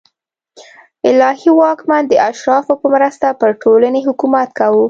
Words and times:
الهي 1.09 1.49
واکمن 1.59 2.03
د 2.07 2.13
اشرافو 2.29 2.73
په 2.81 2.87
مرسته 2.95 3.27
پر 3.41 3.51
ټولنې 3.63 3.99
حکومت 4.07 4.49
کاوه 4.57 4.79